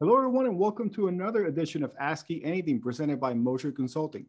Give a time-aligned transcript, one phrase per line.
[0.00, 1.92] Hello, everyone, and welcome to another edition of
[2.28, 4.26] Me Anything presented by Mosher Consulting.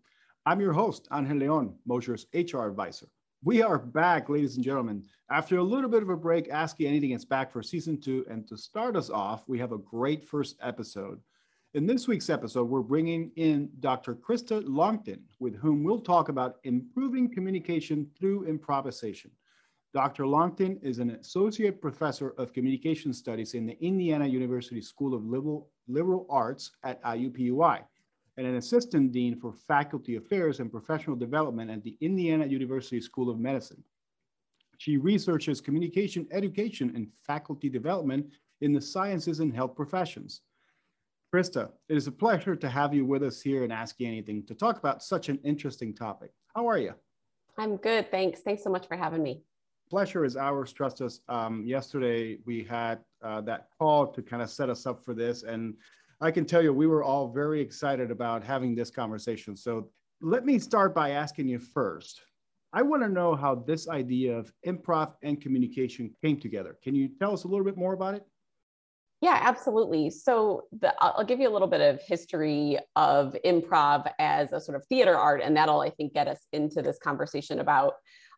[0.47, 3.05] I'm your host, Angel Leon, Mosher's HR advisor.
[3.43, 5.03] We are back, ladies and gentlemen.
[5.29, 8.25] After a little bit of a break, Me Anything is back for season two.
[8.31, 11.21] And to start us off, we have a great first episode.
[11.75, 14.15] In this week's episode, we're bringing in Dr.
[14.15, 19.30] Krista Longtin, with whom we'll talk about improving communication through improvisation.
[19.93, 20.23] Dr.
[20.25, 25.67] Longtin is an associate professor of communication studies in the Indiana University School of Liberal,
[25.88, 27.81] Liberal Arts at IUPUI
[28.38, 33.31] and an assistant dean for faculty affairs and professional development at the Indiana University School
[33.31, 33.83] of Medicine.
[34.77, 38.27] She researches communication education and faculty development
[38.61, 40.41] in the sciences and health professions.
[41.33, 44.45] Krista, it is a pleasure to have you with us here and Ask You Anything
[44.45, 46.31] to talk about such an interesting topic.
[46.55, 46.94] How are you?
[47.58, 48.42] I'm good, thanks.
[48.42, 49.42] Thanks so much for having me
[49.90, 50.72] pleasure is ours.
[50.72, 51.22] Trust us.
[51.28, 55.44] Um, yesterday we had uh, that call to kind of set us up for this,
[55.44, 55.73] and
[56.22, 59.56] I can tell you we were all very excited about having this conversation.
[59.56, 59.90] So
[60.22, 62.22] let me start by asking you first.
[62.72, 66.78] I want to know how this idea of improv and communication came together.
[66.84, 68.23] Can you tell us a little bit more about it?
[69.22, 70.12] Yeah, absolutely.
[70.12, 74.78] So the, I'll give you a little bit of history of improv as a sort
[74.78, 77.95] of theater art, and that'll, I think, get us into this conversation about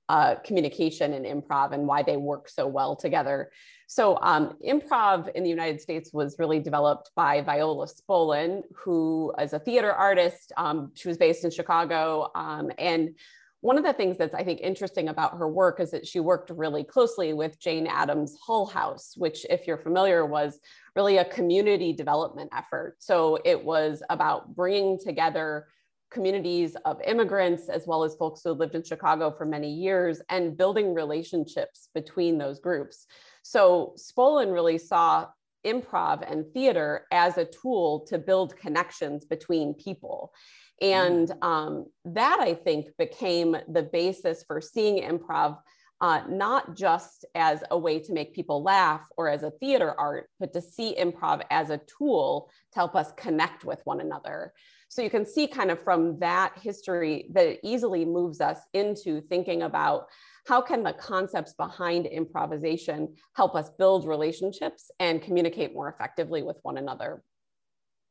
[0.10, 3.52] uh, communication and improv and why they work so well together.
[3.88, 9.52] So, um, improv in the United States was really developed by Viola Spolin, who is
[9.52, 10.54] a theater artist.
[10.56, 12.32] Um, she was based in Chicago.
[12.34, 13.16] Um, and
[13.60, 16.50] one of the things that's, I think, interesting about her work is that she worked
[16.50, 20.60] really closely with Jane Addams' Hull House, which, if you're familiar, was
[20.96, 22.96] really a community development effort.
[23.00, 25.68] So, it was about bringing together
[26.12, 30.58] communities of immigrants as well as folks who lived in Chicago for many years and
[30.58, 33.08] building relationships between those groups.
[33.44, 35.28] So Spolin really saw
[35.66, 40.34] improv and theater as a tool to build connections between people.
[40.82, 41.44] And mm.
[41.44, 45.58] um, that I think became the basis for seeing improv
[46.02, 50.28] uh, not just as a way to make people laugh or as a theater art,
[50.40, 54.52] but to see improv as a tool to help us connect with one another.
[54.92, 59.22] So you can see kind of from that history that it easily moves us into
[59.22, 60.08] thinking about
[60.48, 66.58] how can the concepts behind improvisation help us build relationships and communicate more effectively with
[66.64, 67.24] one another.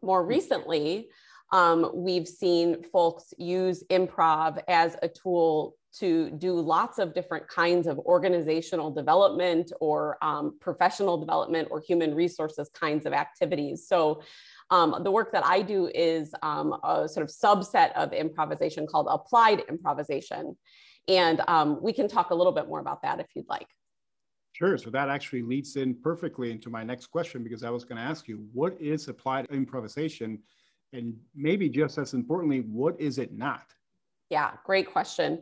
[0.02, 1.10] More recently,
[1.52, 7.88] um, we've seen folks use improv as a tool to do lots of different kinds
[7.88, 13.86] of organizational development or um, professional development or human resources kinds of activities.
[13.86, 14.22] So
[14.70, 19.08] um, the work that I do is um, a sort of subset of improvisation called
[19.10, 20.56] applied improvisation.
[21.08, 23.66] And um, we can talk a little bit more about that if you'd like.
[24.52, 24.76] Sure.
[24.76, 28.02] So that actually leads in perfectly into my next question because I was going to
[28.02, 30.38] ask you what is applied improvisation?
[30.92, 33.62] And maybe just as importantly, what is it not?
[34.28, 35.40] Yeah, great question.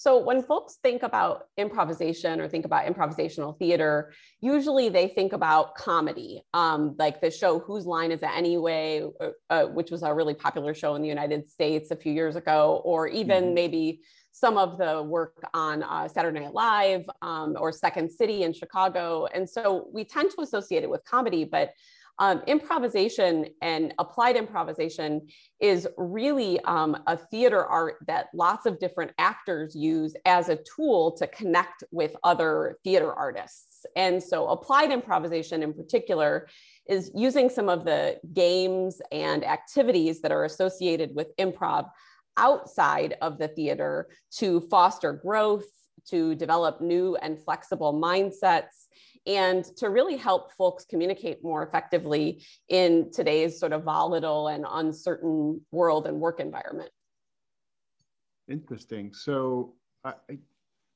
[0.00, 5.74] So when folks think about improvisation or think about improvisational theater, usually they think about
[5.74, 10.14] comedy, um, like the show Whose Line Is It Anyway, uh, uh, which was a
[10.14, 13.54] really popular show in the United States a few years ago, or even mm-hmm.
[13.54, 14.00] maybe
[14.32, 19.26] some of the work on uh, Saturday Night Live um, or Second City in Chicago.
[19.34, 21.74] And so we tend to associate it with comedy, but
[22.20, 25.26] um, improvisation and applied improvisation
[25.58, 31.12] is really um, a theater art that lots of different actors use as a tool
[31.12, 33.86] to connect with other theater artists.
[33.96, 36.46] And so applied improvisation in particular
[36.86, 41.88] is using some of the games and activities that are associated with improv
[42.36, 45.64] outside of the theater to foster growth,
[46.08, 48.88] to develop new and flexible mindsets,
[49.26, 55.60] and to really help folks communicate more effectively in today's sort of volatile and uncertain
[55.70, 56.90] world and work environment.
[58.48, 59.12] Interesting.
[59.12, 59.74] So
[60.04, 60.14] I,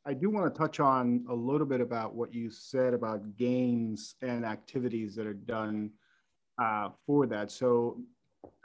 [0.07, 4.17] I do want to touch on a little bit about what you said about games
[4.23, 5.91] and activities that are done
[6.59, 7.51] uh, for that.
[7.51, 8.01] So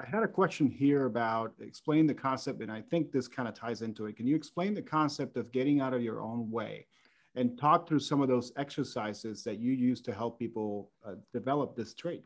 [0.02, 3.54] I had a question here about explain the concept, and I think this kind of
[3.54, 4.18] ties into it.
[4.18, 6.88] Can you explain the concept of getting out of your own way?
[7.36, 11.76] And talk through some of those exercises that you use to help people uh, develop
[11.76, 12.24] this trait.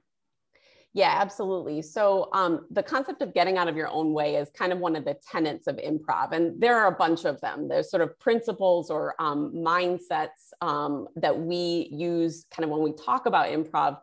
[0.96, 1.82] Yeah, absolutely.
[1.82, 4.96] So um, the concept of getting out of your own way is kind of one
[4.96, 7.68] of the tenets of improv, and there are a bunch of them.
[7.68, 12.94] There's sort of principles or um, mindsets um, that we use kind of when we
[12.94, 13.98] talk about improv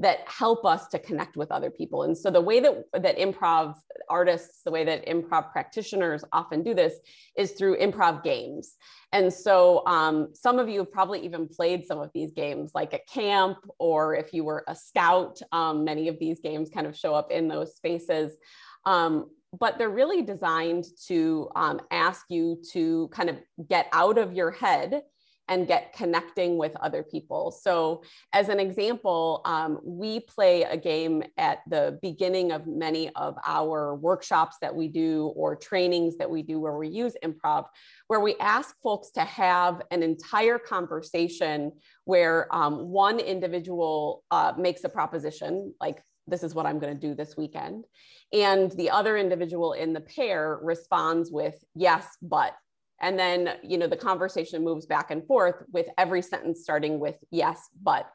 [0.00, 2.04] that help us to connect with other people.
[2.04, 3.74] And so the way that, that improv
[4.08, 6.94] artists, the way that improv practitioners often do this
[7.36, 8.76] is through improv games.
[9.12, 12.94] And so um, some of you have probably even played some of these games like
[12.94, 16.96] at camp, or if you were a scout, um, many of these games kind of
[16.96, 18.36] show up in those spaces.
[18.84, 23.36] Um, but they're really designed to um, ask you to kind of
[23.68, 25.02] get out of your head
[25.48, 27.50] and get connecting with other people.
[27.50, 28.02] So,
[28.32, 33.94] as an example, um, we play a game at the beginning of many of our
[33.94, 37.66] workshops that we do or trainings that we do where we use improv,
[38.08, 41.72] where we ask folks to have an entire conversation
[42.04, 47.00] where um, one individual uh, makes a proposition, like, this is what I'm going to
[47.08, 47.84] do this weekend.
[48.32, 52.54] And the other individual in the pair responds with, yes, but
[53.00, 57.16] and then, you know, the conversation moves back and forth with every sentence starting with
[57.30, 58.10] yes, but.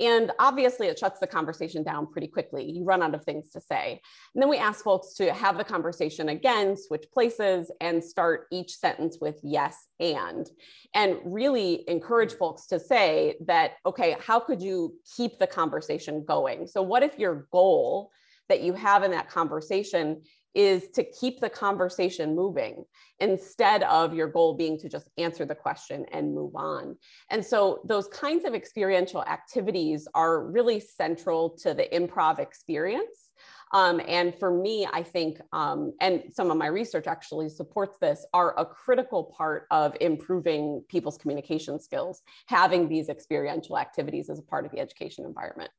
[0.00, 2.68] And obviously, it shuts the conversation down pretty quickly.
[2.68, 4.00] You run out of things to say.
[4.34, 8.74] And then we ask folks to have the conversation again, switch places, and start each
[8.74, 10.50] sentence with yes and.
[10.94, 16.66] And really encourage folks to say that, okay, how could you keep the conversation going?
[16.66, 18.10] So, what if your goal
[18.48, 20.22] that you have in that conversation
[20.54, 22.84] is to keep the conversation moving
[23.20, 26.96] instead of your goal being to just answer the question and move on.
[27.30, 33.30] And so those kinds of experiential activities are really central to the improv experience.
[33.74, 38.26] Um, and for me, I think, um, and some of my research actually supports this,
[38.34, 44.42] are a critical part of improving people's communication skills, having these experiential activities as a
[44.42, 45.70] part of the education environment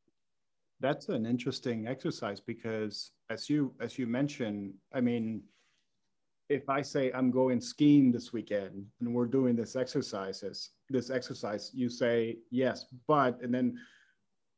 [0.83, 5.41] that's an interesting exercise because as you as you mentioned i mean
[6.49, 11.71] if i say i'm going skiing this weekend and we're doing this exercises this exercise
[11.73, 13.79] you say yes but and then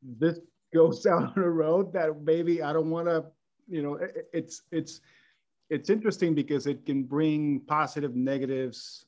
[0.01, 0.39] this
[0.73, 3.23] goes down a road that maybe i don't want to
[3.67, 5.01] you know it, it's it's
[5.69, 9.05] it's interesting because it can bring positive negatives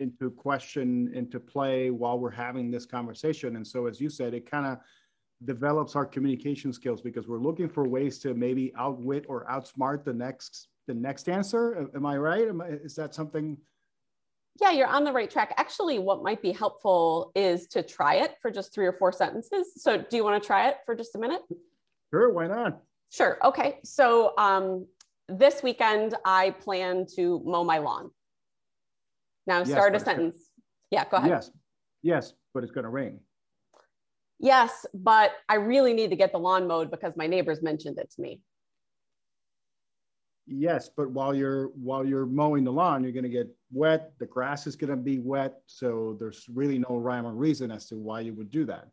[0.00, 3.56] into question into play while we're having this conversation.
[3.56, 4.78] And so as you said it kind of
[5.44, 10.12] develops our communication skills because we're looking for ways to maybe outwit or outsmart the
[10.12, 11.88] next the next answer.
[11.94, 12.48] Am I right?
[12.48, 13.56] Am I, is that something?
[14.60, 15.54] Yeah, you're on the right track.
[15.56, 19.72] Actually, what might be helpful is to try it for just three or four sentences.
[19.76, 21.42] So, do you want to try it for just a minute?
[22.12, 22.82] Sure, why not?
[23.10, 23.38] Sure.
[23.44, 23.78] Okay.
[23.84, 24.86] So, um,
[25.28, 28.10] this weekend, I plan to mow my lawn.
[29.46, 30.50] Now, start yes, a sentence.
[30.90, 31.30] Yeah, go ahead.
[31.30, 31.50] Yes,
[32.02, 33.20] yes, but it's going to rain
[34.40, 38.10] yes, but I really need to get the lawn mowed because my neighbors mentioned it
[38.16, 38.40] to me.
[40.46, 44.12] Yes, but while you're while you're mowing the lawn, you're going to get wet.
[44.18, 47.86] The grass is going to be wet, so there's really no rhyme or reason as
[47.86, 48.88] to why you would do that.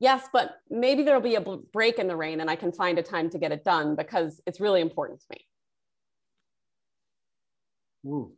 [0.00, 1.40] Yes, but maybe there'll be a
[1.72, 4.40] break in the rain, and I can find a time to get it done because
[4.46, 5.46] it's really important to me.
[8.06, 8.32] Ooh,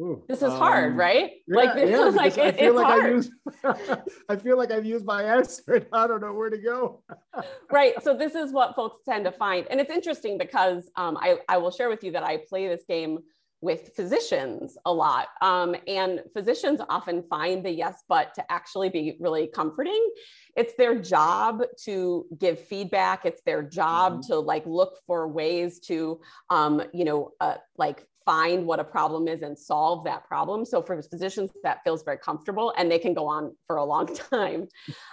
[0.00, 1.32] Ooh, this is um, hard, right?
[1.46, 3.04] Yeah, like this yeah, is like it, I feel like hard.
[3.04, 3.30] I use
[4.30, 7.02] I feel like I've used my answer and I don't know where to go.
[7.70, 8.02] right.
[8.02, 9.66] So this is what folks tend to find.
[9.70, 12.82] And it's interesting because um, I, I will share with you that I play this
[12.88, 13.18] game
[13.62, 15.28] with physicians a lot.
[15.42, 20.08] Um, and physicians often find the yes, but to actually be really comforting.
[20.56, 23.26] It's their job to give feedback.
[23.26, 24.32] It's their job mm-hmm.
[24.32, 29.26] to like look for ways to, um, you know, uh, like find what a problem
[29.26, 30.64] is and solve that problem.
[30.64, 34.06] So for physicians, that feels very comfortable and they can go on for a long
[34.30, 34.68] time.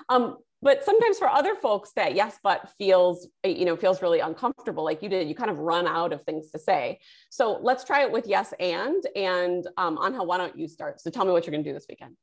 [0.10, 4.84] Um, but sometimes for other folks that yes but feels you know feels really uncomfortable
[4.84, 7.00] like you did you kind of run out of things to say.
[7.30, 11.02] So let's try it with yes and and um, Anha why don't you start?
[11.02, 12.16] So tell me what you're going to do this weekend.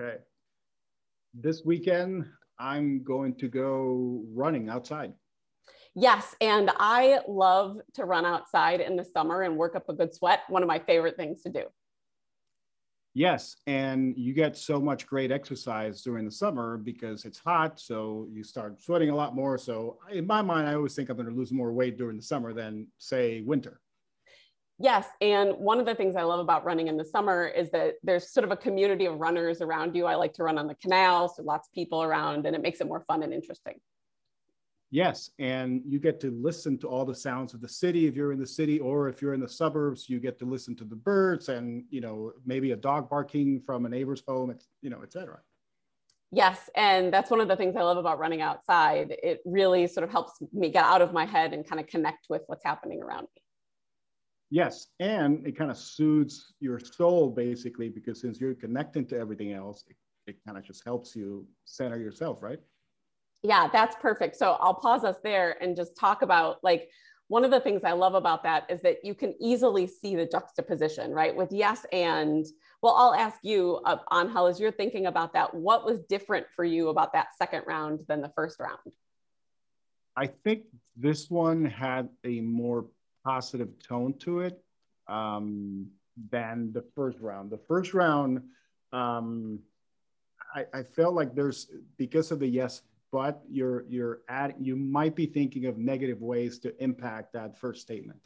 [0.00, 0.16] Okay.
[1.34, 2.24] This weekend
[2.58, 5.12] i'm going to go running outside
[5.94, 10.14] Yes, and I love to run outside in the summer and work up a good
[10.14, 10.40] sweat.
[10.48, 11.64] One of my favorite things to do.
[13.12, 18.28] Yes, and you get so much great exercise during the summer because it's hot, so
[18.30, 19.58] you start sweating a lot more.
[19.58, 22.22] So in my mind, I always think I'm going to lose more weight during the
[22.22, 23.80] summer than say winter.
[24.78, 27.96] Yes, and one of the things I love about running in the summer is that
[28.04, 30.06] there's sort of a community of runners around you.
[30.06, 32.80] I like to run on the canal, so lots of people around, and it makes
[32.80, 33.80] it more fun and interesting.
[34.92, 38.32] Yes, and you get to listen to all the sounds of the city if you're
[38.32, 40.96] in the city, or if you're in the suburbs, you get to listen to the
[40.96, 45.02] birds and you know maybe a dog barking from a neighbor's home, it's, you know,
[45.02, 45.38] etc.
[46.32, 49.16] Yes, and that's one of the things I love about running outside.
[49.22, 52.26] It really sort of helps me get out of my head and kind of connect
[52.28, 53.42] with what's happening around me.
[54.50, 59.52] Yes, and it kind of soothes your soul basically because since you're connecting to everything
[59.52, 62.58] else, it, it kind of just helps you center yourself, right?
[63.42, 64.36] Yeah, that's perfect.
[64.36, 66.90] So I'll pause us there and just talk about like
[67.28, 70.26] one of the things I love about that is that you can easily see the
[70.26, 71.34] juxtaposition, right?
[71.34, 72.44] With yes and,
[72.82, 76.64] well, I'll ask you, uh, Angel, as you're thinking about that, what was different for
[76.64, 78.78] you about that second round than the first round?
[80.16, 80.64] I think
[80.96, 82.86] this one had a more
[83.24, 84.62] positive tone to it
[85.06, 85.86] um,
[86.30, 87.50] than the first round.
[87.50, 88.42] The first round,
[88.92, 89.60] um,
[90.54, 92.82] I, I felt like there's because of the yes
[93.12, 97.82] but you're you're at you might be thinking of negative ways to impact that first
[97.82, 98.18] statement.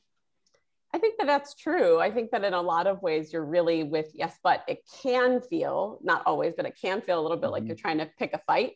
[0.93, 1.99] I think that that's true.
[1.99, 5.41] I think that in a lot of ways you're really with yes but it can
[5.41, 7.53] feel not always but it can feel a little bit mm-hmm.
[7.53, 8.73] like you're trying to pick a fight.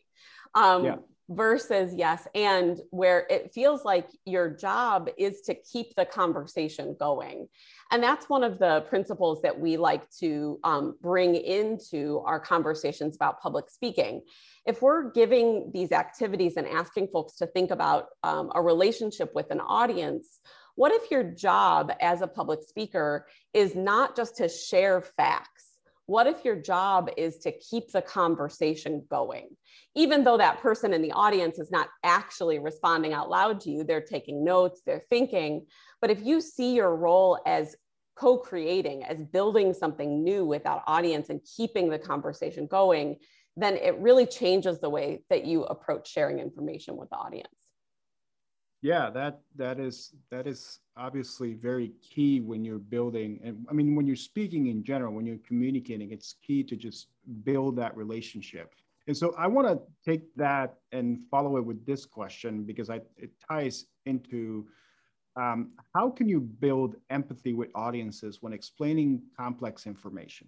[0.55, 0.95] Um, yeah
[1.29, 7.47] versus yes and where it feels like your job is to keep the conversation going.
[7.91, 13.15] And that's one of the principles that we like to um, bring into our conversations
[13.15, 14.21] about public speaking.
[14.65, 19.51] If we're giving these activities and asking folks to think about um, a relationship with
[19.51, 20.39] an audience
[20.75, 25.68] what if your job as a public speaker is not just to share facts
[26.09, 29.47] what if your job is to keep the conversation going?
[29.95, 33.83] Even though that person in the audience is not actually responding out loud to you,
[33.83, 35.67] they're taking notes, they're thinking.
[36.01, 37.75] But if you see your role as
[38.17, 43.17] co creating, as building something new with that audience and keeping the conversation going,
[43.55, 47.69] then it really changes the way that you approach sharing information with the audience
[48.81, 53.95] yeah that that is that is obviously very key when you're building and i mean
[53.95, 57.07] when you're speaking in general when you're communicating it's key to just
[57.43, 58.73] build that relationship.
[59.07, 63.01] And so i want to take that and follow it with this question because I,
[63.17, 64.67] it ties into
[65.35, 70.47] um, how can you build empathy with audiences when explaining complex information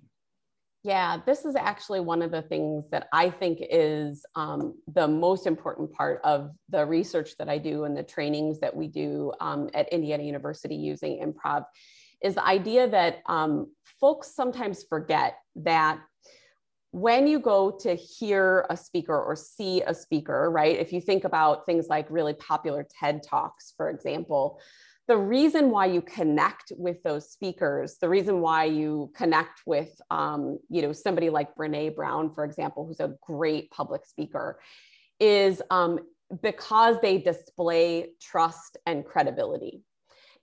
[0.84, 5.46] yeah, this is actually one of the things that I think is um, the most
[5.46, 9.70] important part of the research that I do and the trainings that we do um,
[9.76, 11.66] at Indiana University using improv
[12.24, 13.68] is the idea that um,
[14.00, 16.00] folks sometimes forget that
[16.92, 20.78] when you go to hear a speaker or see a speaker, right?
[20.78, 24.60] If you think about things like really popular TED Talks, for example,
[25.08, 30.60] the reason why you connect with those speakers, the reason why you connect with, um,
[30.70, 34.60] you know, somebody like Brene Brown, for example, who's a great public speaker,
[35.20, 36.00] is um,
[36.41, 39.84] because they display trust and credibility.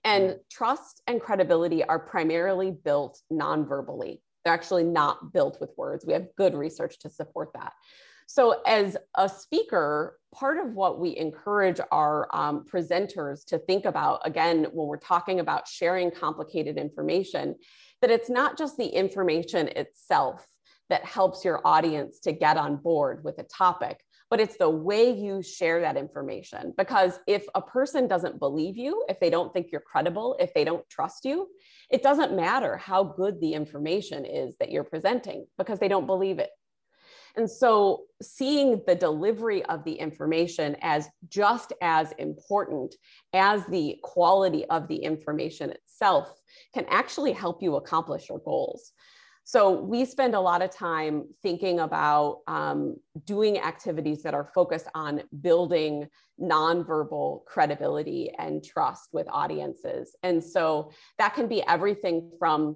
[0.05, 4.21] And trust and credibility are primarily built non-verbally.
[4.43, 6.05] They're actually not built with words.
[6.05, 7.73] We have good research to support that.
[8.31, 14.21] So, as a speaker, part of what we encourage our um, presenters to think about,
[14.23, 17.55] again, when we're talking about sharing complicated information,
[18.03, 20.45] that it's not just the information itself
[20.91, 25.09] that helps your audience to get on board with a topic, but it's the way
[25.11, 26.71] you share that information.
[26.77, 30.63] Because if a person doesn't believe you, if they don't think you're credible, if they
[30.63, 31.47] don't trust you,
[31.89, 36.37] it doesn't matter how good the information is that you're presenting because they don't believe
[36.37, 36.51] it.
[37.35, 42.95] And so seeing the delivery of the information as just as important
[43.33, 46.31] as the quality of the information itself
[46.73, 48.91] can actually help you accomplish your goals.
[49.43, 54.87] So we spend a lot of time thinking about um, doing activities that are focused
[54.93, 56.07] on building
[56.39, 60.15] nonverbal credibility and trust with audiences.
[60.21, 62.75] And so that can be everything from,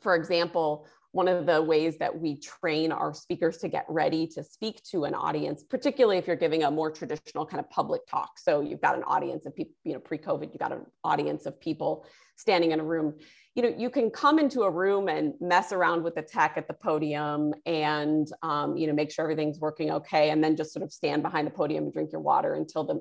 [0.00, 4.44] for example, one of the ways that we train our speakers to get ready to
[4.44, 8.38] speak to an audience, particularly if you're giving a more traditional kind of public talk.
[8.38, 11.60] So you've got an audience of people, you know, pre-COVID, you've got an audience of
[11.60, 13.14] people standing in a room.
[13.56, 16.68] You know, you can come into a room and mess around with the tech at
[16.68, 20.84] the podium and, um, you know, make sure everything's working okay, and then just sort
[20.84, 23.00] of stand behind the podium and drink your water until the,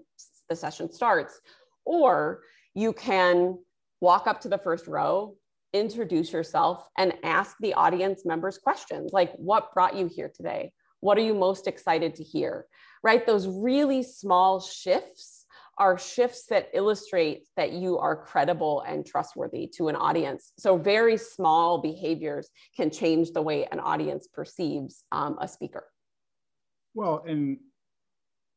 [0.49, 1.39] the session starts.
[1.85, 2.41] Or
[2.73, 3.59] you can
[4.01, 5.35] walk up to the first row,
[5.73, 10.71] introduce yourself and ask the audience members questions like what brought you here today?
[11.01, 12.65] What are you most excited to hear?
[13.03, 13.25] Right?
[13.25, 15.45] Those really small shifts
[15.77, 20.51] are shifts that illustrate that you are credible and trustworthy to an audience.
[20.57, 25.85] So very small behaviors can change the way an audience perceives um, a speaker.
[26.93, 27.59] Well and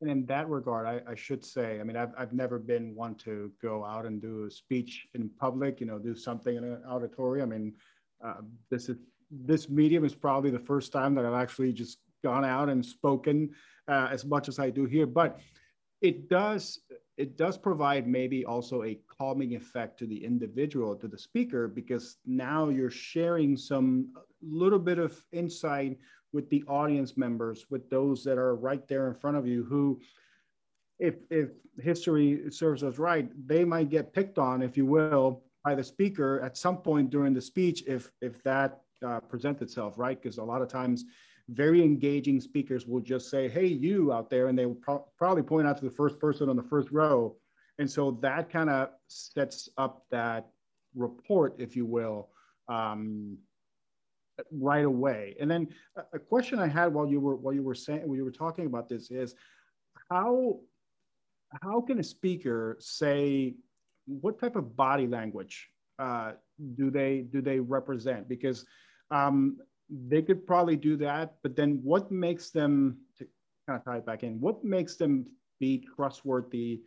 [0.02, 3.14] and in that regard, I, I, should say, I mean, I've, I've never been one
[3.16, 6.82] to go out and do a speech in public, you know, do something in an
[6.88, 7.52] auditorium.
[7.52, 7.74] I mean,
[8.22, 8.96] uh, this is
[9.30, 13.50] this medium is probably the first time that I've actually just gone out and spoken
[13.88, 15.06] uh, as much as I do here.
[15.06, 15.38] But
[16.00, 16.80] it does
[17.16, 22.16] it does provide maybe also a calming effect to the individual, to the speaker, because
[22.26, 25.96] now you're sharing some little bit of insight
[26.32, 30.00] with the audience members, with those that are right there in front of you who
[30.98, 35.74] if if history serves us right, they might get picked on, if you will, by
[35.74, 40.20] the speaker at some point during the speech if if that uh, presents itself, right?
[40.22, 41.04] Because a lot of times,
[41.48, 45.42] very engaging speakers will just say, "Hey, you out there," and they will pro- probably
[45.42, 47.36] point out to the first person on the first row,
[47.78, 50.50] and so that kind of sets up that
[50.94, 52.28] report, if you will.
[52.68, 53.38] Um,
[54.50, 55.36] right away.
[55.40, 55.68] And then
[56.12, 58.66] a question I had while you were while you were saying while you were talking
[58.66, 59.34] about this is
[60.10, 60.60] how
[61.62, 63.54] how can a speaker say
[64.06, 66.32] what type of body language uh,
[66.74, 68.28] do they do they represent?
[68.28, 68.64] Because
[69.10, 69.58] um,
[69.90, 73.26] they could probably do that, but then what makes them to
[73.68, 74.40] kind of tie it back in?
[74.40, 75.26] What makes them
[75.60, 76.82] be trustworthy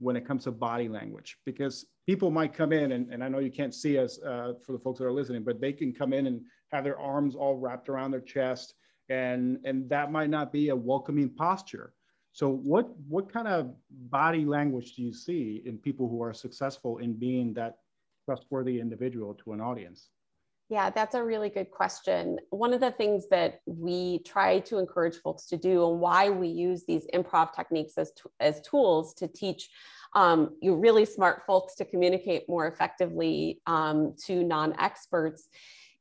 [0.00, 1.38] when it comes to body language?
[1.46, 4.72] Because people might come in, and, and I know you can't see us uh, for
[4.72, 6.40] the folks that are listening, but they can come in and
[6.72, 8.74] have their arms all wrapped around their chest,
[9.08, 11.94] and and that might not be a welcoming posture.
[12.32, 16.98] So what what kind of body language do you see in people who are successful
[16.98, 17.78] in being that
[18.24, 20.10] trustworthy individual to an audience?
[20.70, 22.38] Yeah, that's a really good question.
[22.50, 26.46] One of the things that we try to encourage folks to do and why we
[26.46, 29.68] use these improv techniques as, as tools to teach
[30.14, 35.48] um, you really smart folks to communicate more effectively um, to non-experts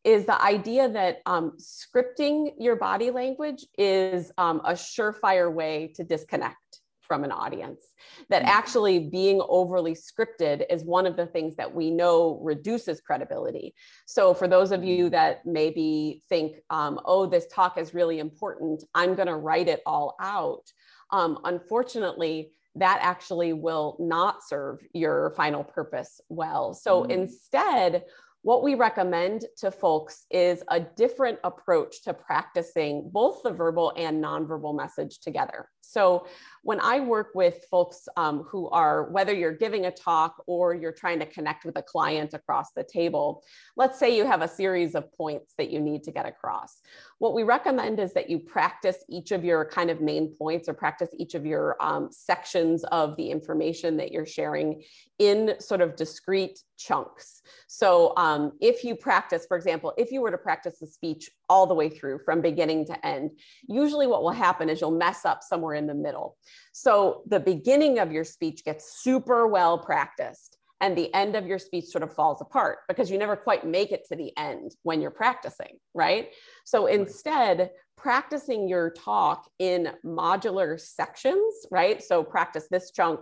[0.03, 6.03] is the idea that um, scripting your body language is um, a surefire way to
[6.03, 6.78] disconnect
[7.09, 7.83] from an audience.
[8.29, 8.51] That mm-hmm.
[8.51, 13.73] actually being overly scripted is one of the things that we know reduces credibility.
[14.05, 15.11] So, for those of you mm-hmm.
[15.11, 19.81] that maybe think, um, oh, this talk is really important, I'm going to write it
[19.85, 20.71] all out.
[21.11, 26.73] Um, unfortunately, that actually will not serve your final purpose well.
[26.73, 27.09] So, mm.
[27.09, 28.05] instead,
[28.41, 34.23] what we recommend to folks is a different approach to practicing both the verbal and
[34.23, 35.67] nonverbal message together.
[35.89, 36.27] So,
[36.61, 40.91] when I work with folks um, who are, whether you're giving a talk or you're
[40.91, 43.43] trying to connect with a client across the table,
[43.77, 46.81] let's say you have a series of points that you need to get across.
[47.17, 50.73] What we recommend is that you practice each of your kind of main points or
[50.73, 54.83] practice each of your um, sections of the information that you're sharing
[55.17, 57.41] in sort of discrete chunks.
[57.67, 61.67] So um, if you practice, for example, if you were to practice the speech all
[61.67, 63.31] the way through from beginning to end,
[63.67, 66.37] usually what will happen is you'll mess up somewhere in the middle.
[66.71, 71.59] So the beginning of your speech gets super well practiced and the end of your
[71.59, 75.01] speech sort of falls apart because you never quite make it to the end when
[75.01, 76.29] you're practicing, right?
[76.63, 82.01] So instead, practicing your talk in modular sections, right?
[82.01, 83.19] So practice this chunk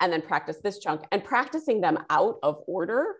[0.00, 3.16] and then practice this chunk and practicing them out of order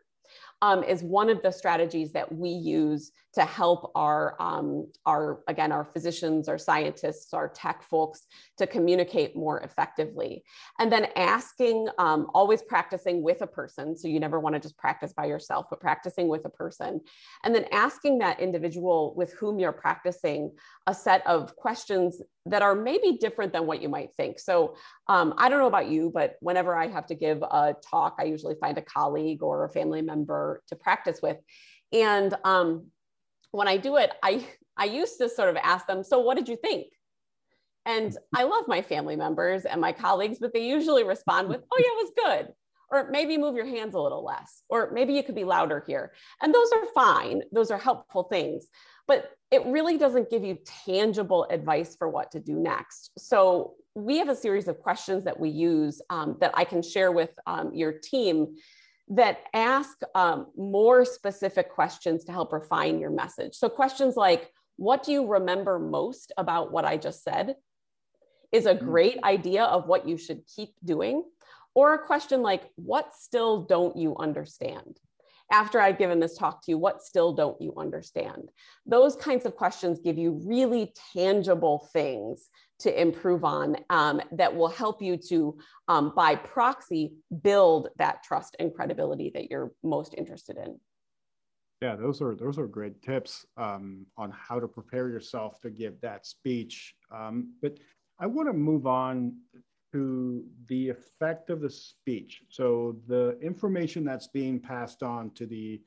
[0.62, 5.70] um, is one of the strategies that we use to help our, um, our, again,
[5.70, 8.22] our physicians, our scientists, our tech folks
[8.56, 10.42] to communicate more effectively.
[10.78, 13.96] And then asking, um, always practicing with a person.
[13.96, 17.02] So you never want to just practice by yourself, but practicing with a person.
[17.44, 20.52] And then asking that individual with whom you're practicing
[20.86, 24.38] a set of questions that are maybe different than what you might think.
[24.38, 24.76] So
[25.08, 28.24] um, I don't know about you, but whenever I have to give a talk, I
[28.24, 31.36] usually find a colleague or a family member to practice with.
[31.92, 32.86] And um,
[33.50, 36.48] when I do it, I, I used to sort of ask them, so what did
[36.48, 36.86] you think?
[37.84, 41.78] And I love my family members and my colleagues, but they usually respond with, oh
[41.78, 42.54] yeah, it was good.
[42.88, 46.12] Or maybe move your hands a little less, or maybe you could be louder here.
[46.40, 47.42] And those are fine.
[47.50, 48.68] Those are helpful things,
[49.08, 53.10] but it really doesn't give you tangible advice for what to do next.
[53.18, 57.10] So we have a series of questions that we use um, that I can share
[57.10, 58.56] with um, your team
[59.08, 63.54] that ask um, more specific questions to help refine your message.
[63.54, 67.56] So, questions like, What do you remember most about what I just said?
[68.52, 68.80] is a mm.
[68.80, 71.22] great idea of what you should keep doing.
[71.76, 74.98] Or a question like, What still don't you understand?
[75.52, 78.48] After I've given this talk to you, what still don't you understand?
[78.84, 82.48] Those kinds of questions give you really tangible things
[82.80, 87.12] to improve on um, that will help you to, um, by proxy,
[87.42, 90.80] build that trust and credibility that you're most interested in.
[91.82, 96.00] Yeah, those are those are great tips um, on how to prepare yourself to give
[96.00, 96.94] that speech.
[97.14, 97.78] Um, but
[98.18, 99.36] I want to move on
[99.92, 102.42] to the effect of the speech.
[102.48, 105.80] So the information that's being passed on to the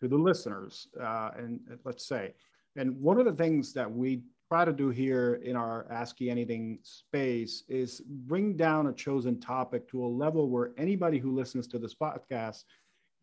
[0.00, 2.34] to the listeners, uh, and let's say,
[2.74, 6.78] and one of the things that we try to do here in our Ask Anything
[6.82, 11.78] space is bring down a chosen topic to a level where anybody who listens to
[11.78, 12.64] this podcast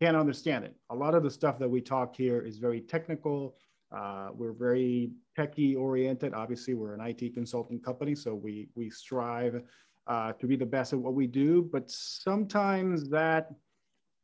[0.00, 0.74] can understand it.
[0.90, 3.56] A lot of the stuff that we talk here is very technical.
[3.94, 6.32] Uh, we're very techie oriented.
[6.32, 9.62] Obviously, we're an IT consulting company, so we we strive
[10.06, 13.50] uh, to be the best at what we do, but sometimes that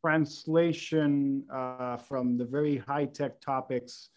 [0.05, 4.11] translation uh, from the very high tech topics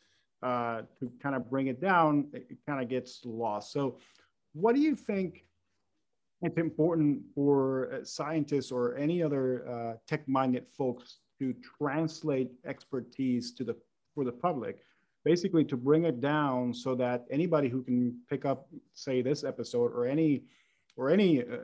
[0.43, 3.73] uh, to kind of bring it down, it, kind of gets lost.
[3.73, 3.97] So,
[4.53, 5.45] what do you think
[6.41, 13.63] it's important for uh, scientists or any other uh, tech-minded folks to translate expertise to
[13.63, 13.75] the
[14.15, 14.77] for the public?
[15.25, 19.91] Basically, to bring it down so that anybody who can pick up, say, this episode
[19.93, 20.43] or any
[20.99, 21.57] or any uh,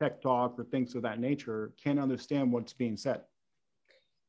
[0.00, 3.20] tech talk or things of that nature can understand what's being said.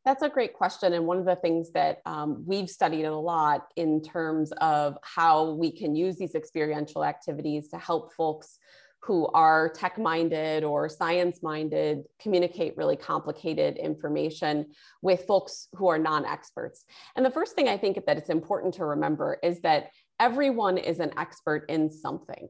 [0.06, 0.94] That's a great question.
[0.94, 5.52] And one of the things that um, we've studied a lot in terms of how
[5.52, 8.60] we can use these experiential activities to help folks
[9.02, 14.66] who are tech minded or science minded communicate really complicated information
[15.02, 16.84] with folks who are non experts.
[17.16, 21.00] And the first thing I think that it's important to remember is that everyone is
[21.00, 22.50] an expert in something.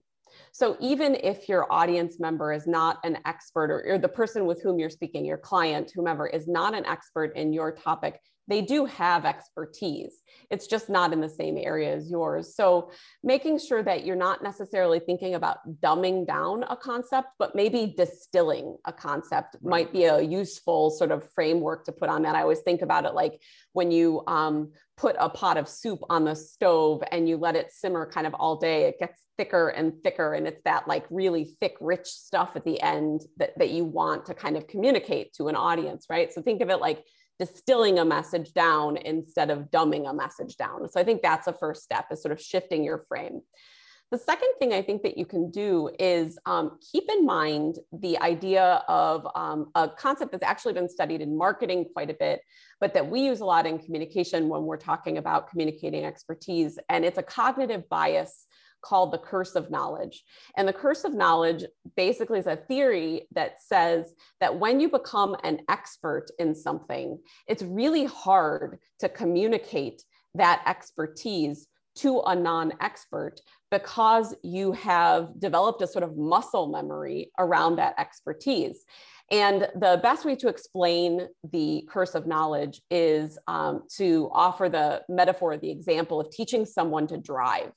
[0.52, 4.62] So even if your audience member is not an expert or, or the person with
[4.62, 8.19] whom you're speaking, your client, whomever is not an expert in your topic,
[8.50, 10.18] they do have expertise.
[10.50, 12.56] It's just not in the same area as yours.
[12.56, 12.92] So
[13.24, 18.76] making sure that you're not necessarily thinking about dumbing down a concept, but maybe distilling
[18.86, 19.70] a concept right.
[19.70, 22.36] might be a useful sort of framework to put on that.
[22.36, 23.40] I always think about it like
[23.74, 27.72] when you um, put a pot of soup on the stove and you let it
[27.72, 30.34] simmer kind of all day, it gets thicker and thicker.
[30.34, 34.26] And it's that like really thick, rich stuff at the end that, that you want
[34.26, 36.34] to kind of communicate to an audience, right?
[36.34, 37.06] So think of it like
[37.39, 40.88] distilling a message down instead of dumbing a message down.
[40.89, 43.41] So I think that's a first step is sort of shifting your frame.
[44.12, 48.19] The second thing I think that you can do is um, keep in mind the
[48.19, 52.41] idea of um, a concept that's actually been studied in marketing quite a bit,
[52.80, 56.80] but that we use a lot in communication when we're talking about communicating expertise.
[56.89, 58.47] And it's a cognitive bias
[58.82, 60.24] called the curse of knowledge.
[60.58, 61.65] And the curse of knowledge
[61.96, 67.63] basically is a theory that says that when you become an expert in something, it's
[67.63, 70.04] really hard to communicate
[70.36, 77.32] that expertise to a non expert because you have developed a sort of muscle memory
[77.38, 78.86] around that expertise.
[79.32, 85.04] And the best way to explain the curse of knowledge is um, to offer the
[85.08, 87.72] metaphor, the example of teaching someone to drive.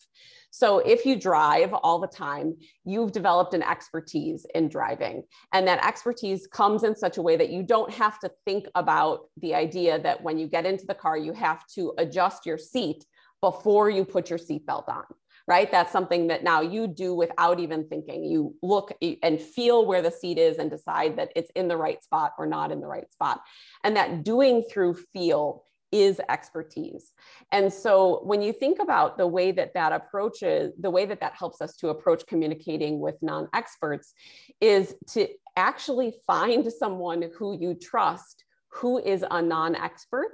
[0.55, 5.23] So if you drive all the time, you've developed an expertise in driving.
[5.55, 9.21] And that expertise comes in such a way that you don't have to think about
[9.39, 13.07] the idea that when you get into the car, you have to adjust your seat
[13.41, 15.05] before you put your seatbelt on
[15.49, 15.71] right?
[15.73, 18.25] That's something that now you do without even thinking.
[18.25, 22.03] You look and feel where the seat is and decide that it's in the right
[22.03, 23.41] spot or not in the right spot.
[23.83, 27.13] And that doing through feel is expertise.
[27.53, 31.35] And so when you think about the way that that approaches, the way that that
[31.35, 34.15] helps us to approach communicating with non experts
[34.61, 40.33] is to actually find someone who you trust who is a non expert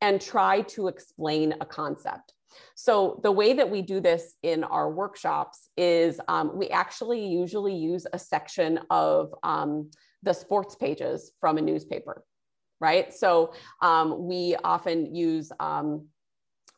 [0.00, 2.34] and try to explain a concept.
[2.74, 7.74] So the way that we do this in our workshops is um, we actually usually
[7.74, 9.90] use a section of um,
[10.22, 12.24] the sports pages from a newspaper
[12.80, 13.12] right?
[13.12, 16.06] So um, we often use um,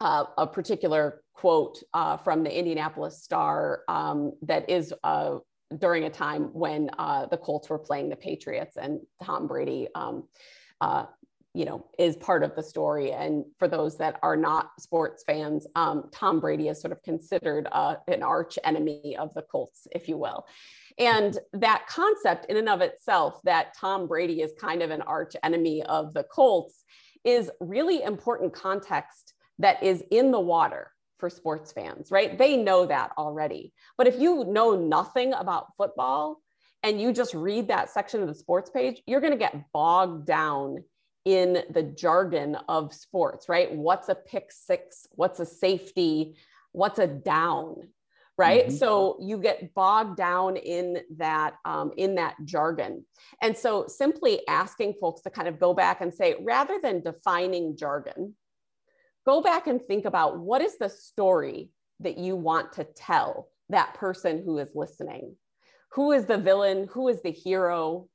[0.00, 5.38] uh, a particular quote uh, from the Indianapolis Star um, that is uh,
[5.78, 9.88] during a time when uh, the Colts were playing the Patriots and Tom Brady.
[11.54, 13.12] You know, is part of the story.
[13.12, 17.66] And for those that are not sports fans, um, Tom Brady is sort of considered
[17.72, 20.46] uh, an arch enemy of the Colts, if you will.
[20.98, 25.37] And that concept, in and of itself, that Tom Brady is kind of an arch
[25.42, 26.84] enemy of the Colts,
[27.24, 32.38] is really important context that is in the water for sports fans, right?
[32.38, 33.72] They know that already.
[33.96, 36.40] But if you know nothing about football
[36.82, 40.26] and you just read that section of the sports page, you're going to get bogged
[40.26, 40.84] down
[41.24, 43.74] in the jargon of sports, right?
[43.74, 45.07] What's a pick six?
[45.12, 46.37] What's a safety?
[46.72, 47.88] What's a down?
[48.38, 48.76] right mm-hmm.
[48.76, 53.04] so you get bogged down in that um, in that jargon
[53.42, 57.76] and so simply asking folks to kind of go back and say rather than defining
[57.76, 58.35] jargon
[59.26, 61.68] go back and think about what is the story
[62.00, 65.35] that you want to tell that person who is listening
[65.92, 68.09] who is the villain who is the hero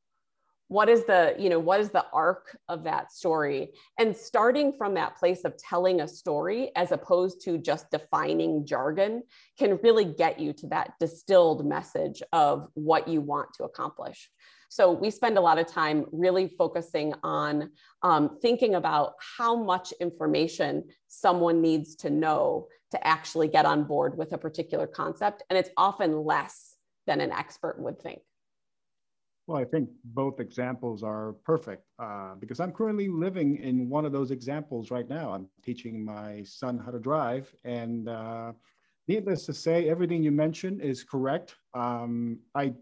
[0.73, 3.73] what is the you know what is the arc of that story?
[3.99, 9.21] And starting from that place of telling a story as opposed to just defining jargon
[9.59, 14.31] can really get you to that distilled message of what you want to accomplish.
[14.69, 17.69] So we spend a lot of time really focusing on
[18.01, 24.17] um, thinking about how much information someone needs to know to actually get on board
[24.17, 25.43] with a particular concept.
[25.51, 28.21] And it's often less than an expert would think
[29.47, 34.13] Well, I think both examples are perfect uh, because I'm currently living in one of
[34.13, 35.33] those examples right now.
[35.33, 38.53] I'm teaching my son how to drive, and uh,
[39.09, 41.55] needless to say, everything you mentioned is correct.
[41.73, 42.73] Um, I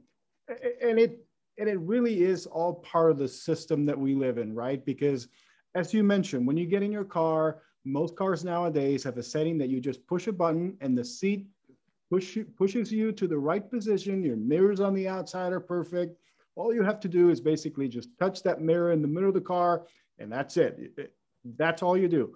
[0.83, 1.25] and it
[1.57, 4.85] and it really is all part of the system that we live in, right?
[4.85, 5.29] Because
[5.73, 9.57] as you mentioned, when you get in your car, most cars nowadays have a setting
[9.57, 11.47] that you just push a button and the seat
[12.11, 14.23] push, pushes you to the right position.
[14.23, 16.17] Your mirrors on the outside are perfect
[16.55, 19.35] all you have to do is basically just touch that mirror in the middle of
[19.35, 19.85] the car,
[20.19, 21.13] and that's it.
[21.57, 22.33] That's all you do.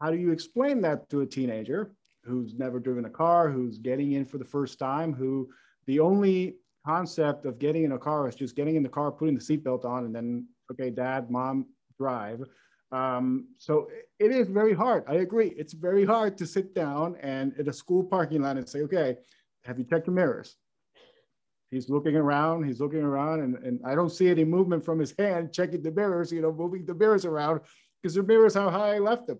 [0.00, 1.92] How do you explain that to a teenager
[2.24, 5.48] who's never driven a car, who's getting in for the first time, who
[5.86, 9.34] the only concept of getting in a car is just getting in the car, putting
[9.34, 11.66] the seatbelt on, and then, okay, dad, mom,
[11.98, 12.42] drive.
[12.92, 15.04] Um, so it is very hard.
[15.08, 15.54] I agree.
[15.56, 19.16] It's very hard to sit down and at a school parking lot and say, okay,
[19.64, 20.56] have you checked your mirrors?
[21.70, 25.14] He's looking around, he's looking around, and, and I don't see any movement from his
[25.18, 27.60] hand checking the mirrors, you know, moving the mirrors around
[28.02, 29.38] because the mirrors how high I left them.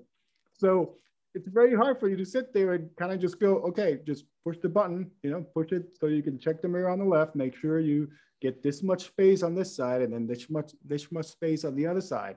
[0.53, 0.97] So
[1.35, 4.25] it's very hard for you to sit there and kind of just go, okay, just
[4.43, 7.05] push the button, you know, push it so you can check the mirror on the
[7.05, 8.09] left, make sure you
[8.41, 11.77] get this much space on this side and then this much, this much space on
[11.77, 12.37] the other side.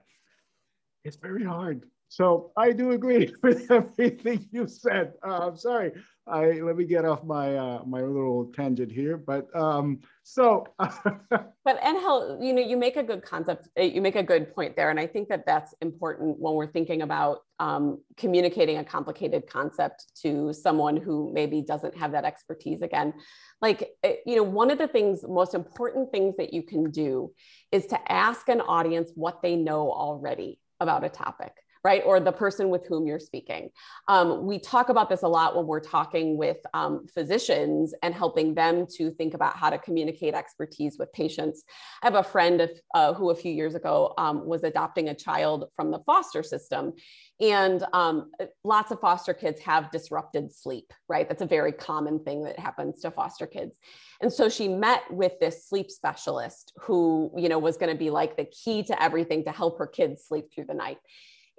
[1.06, 1.86] It's very hard.
[2.10, 5.14] So I do agree with everything you said.
[5.26, 5.94] Uh, I'm sorry.
[6.30, 10.68] I let me get off my uh, my little tangent here, but um, so.
[10.78, 13.70] but Angel, you know, you make a good concept.
[13.78, 16.72] Uh, you make a good point there, and I think that that's important when we're
[16.72, 22.82] thinking about um, communicating a complicated concept to someone who maybe doesn't have that expertise.
[22.82, 23.14] Again,
[23.62, 27.32] like uh, you know, one of the things, most important things that you can do
[27.72, 32.02] is to ask an audience what they know already about a topic right?
[32.06, 33.70] Or the person with whom you're speaking.
[34.08, 38.54] Um, we talk about this a lot when we're talking with um, physicians and helping
[38.54, 41.64] them to think about how to communicate expertise with patients.
[42.04, 45.16] I have a friend of, uh, who a few years ago um, was adopting a
[45.16, 46.94] child from the foster system.
[47.40, 48.32] And um,
[48.66, 51.30] lots of foster kids have disrupted sleep, right?
[51.30, 53.78] That's a very common thing that happens to foster kids.
[54.22, 58.10] And so she met with this sleep specialist who, you know, was going to be
[58.10, 60.98] like the key to everything to help her kids sleep through the night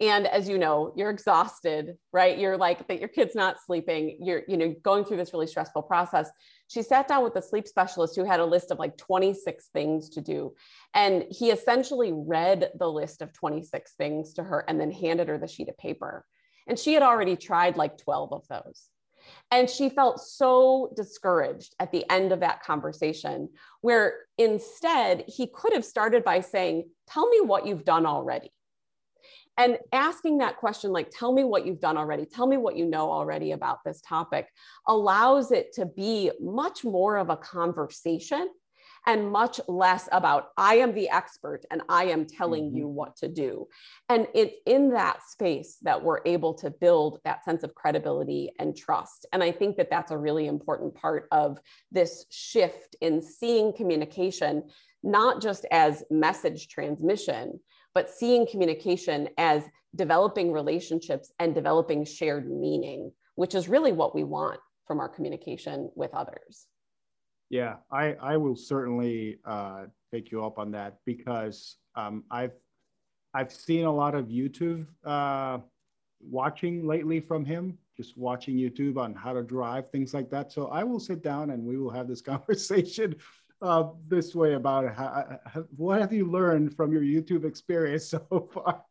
[0.00, 2.38] and as you know you're exhausted right?
[2.38, 4.18] You're like that your kid's not sleeping.
[4.20, 6.30] You're you know going through this really stressful process.
[6.68, 10.10] She sat down with the sleep specialist who had a list of like 26 things
[10.10, 10.54] to do.
[10.94, 15.38] And he essentially read the list of 26 things to her and then handed her
[15.38, 16.24] the sheet of paper.
[16.66, 18.88] And she had already tried like 12 of those.
[19.50, 25.72] And she felt so discouraged at the end of that conversation, where instead he could
[25.72, 28.50] have started by saying, Tell me what you've done already
[29.60, 32.24] and asking that question like tell me what you've done already.
[32.24, 34.48] Tell me what you know already about this topic
[34.88, 38.48] allows it to be much more of a conversation
[39.06, 42.76] and much less about i am the expert and i am telling mm-hmm.
[42.78, 43.66] you what to do.
[44.08, 48.74] And it's in that space that we're able to build that sense of credibility and
[48.74, 49.26] trust.
[49.32, 51.58] And i think that that's a really important part of
[51.92, 54.64] this shift in seeing communication
[55.02, 57.58] not just as message transmission
[57.94, 59.64] but seeing communication as
[59.96, 65.90] developing relationships and developing shared meaning, which is really what we want from our communication
[65.94, 66.66] with others.
[67.48, 72.52] Yeah, I, I will certainly uh, take you up on that because um, I've
[73.32, 75.58] I've seen a lot of YouTube uh,
[76.20, 80.50] watching lately from him, just watching YouTube on how to drive, things like that.
[80.50, 83.14] So I will sit down and we will have this conversation
[83.62, 85.38] uh, this way about how,
[85.76, 88.84] what have you learned from your YouTube experience so far?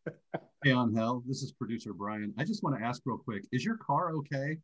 [0.63, 2.33] hey, Angel, this is producer Brian.
[2.37, 4.57] I just want to ask real quick: Is your car okay?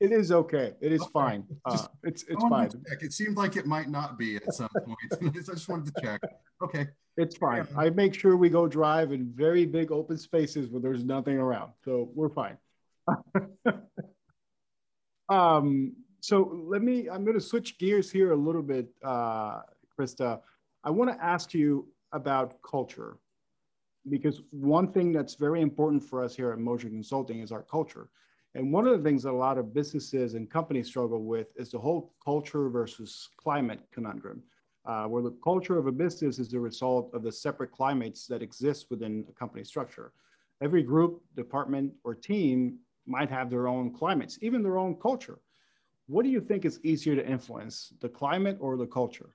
[0.00, 0.74] It is okay.
[0.80, 1.10] It is okay.
[1.12, 1.44] fine.
[1.64, 2.70] Uh, it's it's fine.
[3.00, 4.98] It seemed like it might not be at some point.
[5.36, 6.20] I just wanted to check.
[6.62, 6.86] Okay.
[7.16, 7.66] It's fine.
[7.72, 7.80] Yeah.
[7.80, 11.72] I make sure we go drive in very big open spaces where there's nothing around,
[11.84, 12.58] so we're fine.
[15.28, 19.60] um, so let me, I'm going to switch gears here a little bit, uh,
[19.96, 20.40] Krista.
[20.84, 23.18] I want to ask you about culture
[24.08, 28.08] because one thing that's very important for us here at Mosher Consulting is our culture.
[28.54, 31.70] And one of the things that a lot of businesses and companies struggle with is
[31.70, 34.42] the whole culture versus climate conundrum,
[34.86, 38.42] uh, where the culture of a business is the result of the separate climates that
[38.42, 40.12] exist within a company structure.
[40.62, 45.38] Every group, department, or team might have their own climates, even their own culture.
[46.08, 49.34] What do you think is easier to influence, the climate or the culture?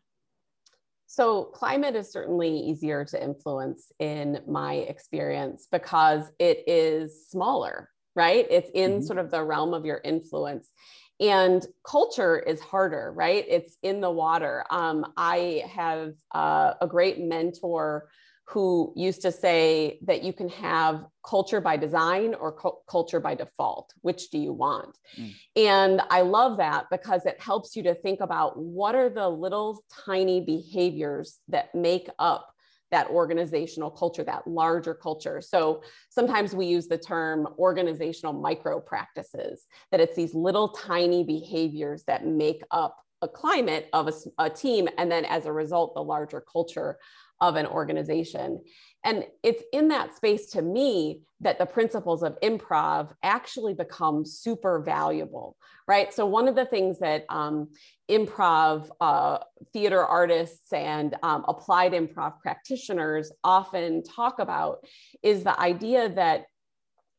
[1.06, 8.48] So, climate is certainly easier to influence in my experience because it is smaller, right?
[8.50, 9.06] It's in mm-hmm.
[9.06, 10.72] sort of the realm of your influence.
[11.20, 13.46] And culture is harder, right?
[13.48, 14.66] It's in the water.
[14.72, 18.10] Um, I have uh, a great mentor
[18.46, 23.36] who used to say that you can have culture by design or cu- culture by
[23.36, 23.94] default.
[24.02, 24.98] Which do you want?
[25.18, 25.34] Mm.
[25.56, 29.84] And I love that because it helps you to think about what are the little
[30.06, 32.50] tiny behaviors that make up
[32.92, 35.42] that organizational culture, that larger culture.
[35.42, 42.04] So sometimes we use the term organizational micro practices, that it's these little tiny behaviors
[42.06, 44.88] that make up a climate of a, a, team.
[44.98, 47.00] And then as a result, the larger culture
[47.44, 48.62] of an organization.
[49.04, 54.80] And it's in that space to me that the principles of improv actually become super
[54.80, 56.14] valuable, right?
[56.14, 57.68] So, one of the things that um,
[58.10, 59.40] improv uh,
[59.74, 64.86] theater artists and um, applied improv practitioners often talk about
[65.22, 66.46] is the idea that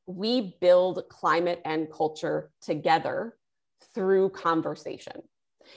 [0.07, 3.37] we build climate and culture together
[3.95, 5.21] through conversation.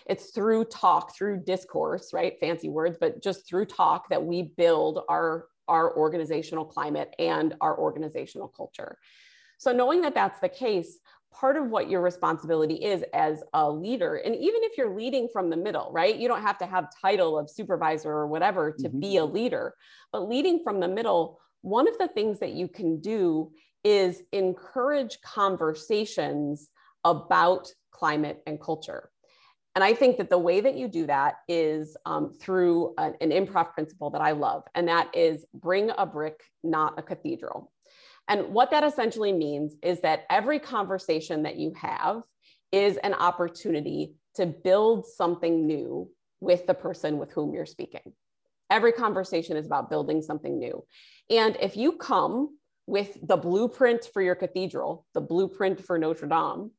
[0.05, 2.33] It's through talk, through discourse, right?
[2.39, 7.77] Fancy words, but just through talk that we build our, our organizational climate and our
[7.77, 8.97] organizational culture.
[9.59, 10.99] So, knowing that that's the case,
[11.33, 15.49] part of what your responsibility is as a leader and even if you're leading from
[15.49, 18.99] the middle right you don't have to have title of supervisor or whatever to mm-hmm.
[18.99, 19.73] be a leader
[20.11, 23.51] but leading from the middle one of the things that you can do
[23.83, 26.69] is encourage conversations
[27.03, 29.09] about climate and culture
[29.77, 33.29] and I think that the way that you do that is um, through an, an
[33.29, 37.71] improv principle that I love, and that is bring a brick, not a cathedral.
[38.27, 42.23] And what that essentially means is that every conversation that you have
[42.71, 46.09] is an opportunity to build something new
[46.39, 48.13] with the person with whom you're speaking.
[48.71, 50.83] Every conversation is about building something new.
[51.29, 56.71] And if you come with the blueprint for your cathedral, the blueprint for Notre Dame,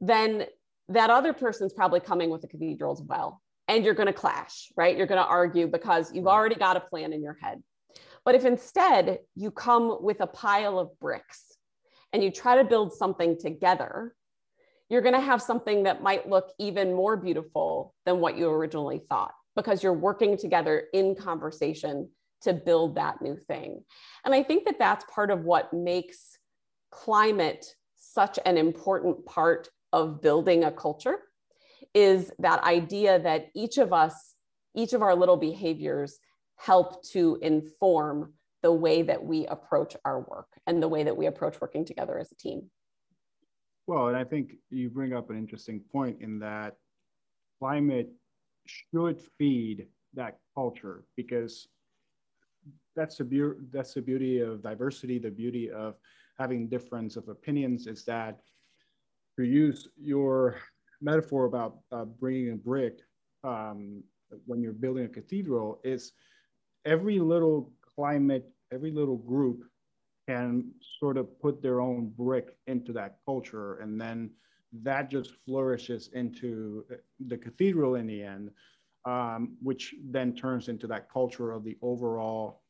[0.00, 0.46] then
[0.88, 3.40] that other person's probably coming with a cathedral as well.
[3.66, 4.96] And you're going to clash, right?
[4.96, 7.62] You're going to argue because you've already got a plan in your head.
[8.24, 11.56] But if instead you come with a pile of bricks
[12.12, 14.14] and you try to build something together,
[14.88, 19.02] you're going to have something that might look even more beautiful than what you originally
[19.08, 22.08] thought because you're working together in conversation
[22.40, 23.82] to build that new thing.
[24.24, 26.38] And I think that that's part of what makes
[26.90, 31.18] climate such an important part of building a culture
[31.94, 34.34] is that idea that each of us,
[34.74, 36.18] each of our little behaviors
[36.56, 41.26] help to inform the way that we approach our work and the way that we
[41.26, 42.70] approach working together as a team.
[43.86, 46.76] Well, and I think you bring up an interesting point in that
[47.58, 48.10] climate
[48.66, 51.68] should feed that culture because
[52.94, 55.94] that's the beauty that's the beauty of diversity the beauty of
[56.38, 58.40] having difference of opinions is that
[59.38, 60.56] to use your
[61.00, 62.98] metaphor about uh, bringing a brick
[63.44, 64.02] um,
[64.46, 66.12] when you're building a cathedral is
[66.84, 69.62] every little climate, every little group
[70.28, 73.76] can sort of put their own brick into that culture.
[73.76, 74.30] And then
[74.82, 76.84] that just flourishes into
[77.28, 78.50] the cathedral in the end,
[79.04, 82.62] um, which then turns into that culture of the overall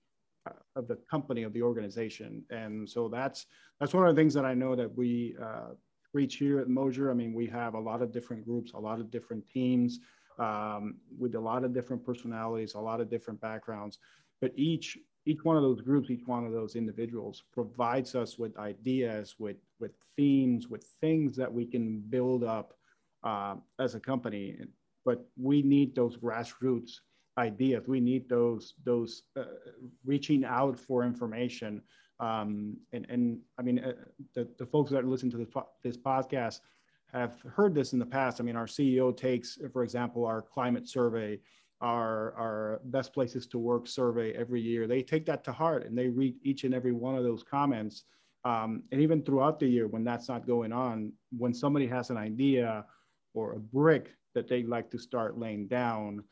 [0.47, 2.45] uh, of the company of the organization.
[2.51, 3.47] And so that's
[3.81, 5.71] that's one of the things that I know that we uh,
[6.19, 7.11] reach here at Mosher.
[7.13, 10.01] I mean, we have a lot of different groups, a lot of different teams
[10.49, 13.99] um, with a lot of different personalities, a lot of different backgrounds.
[14.41, 14.99] But each
[15.31, 19.61] each one of those groups, each one of those individuals provides us with ideas, with
[19.83, 21.85] with themes, with things that we can
[22.17, 22.69] build up
[23.31, 24.45] uh, as a company.
[25.09, 26.93] But we need those grassroots
[27.49, 27.83] ideas.
[27.87, 29.55] We need those those uh,
[30.13, 31.73] reaching out for information
[32.21, 33.93] um, and, and I mean, uh,
[34.35, 35.49] the, the folks that listen to this,
[35.83, 36.61] this podcast
[37.13, 38.41] have heard this in the past.
[38.41, 41.39] I mean, our CEO takes, for example, our climate survey,
[41.81, 44.87] our, our best places to work survey every year.
[44.87, 48.05] They take that to heart and they read each and every one of those comments.
[48.45, 52.17] Um, and even throughout the year, when that's not going on, when somebody has an
[52.17, 52.85] idea
[53.35, 56.25] or a brick that they'd like to start laying down,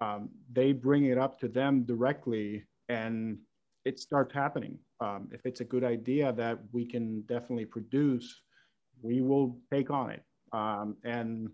[0.00, 3.38] um, they bring it up to them directly and
[3.84, 4.78] it starts happening.
[5.02, 8.42] Um, if it's a good idea that we can definitely produce,
[9.02, 10.22] we will take on it.
[10.52, 11.48] Um, and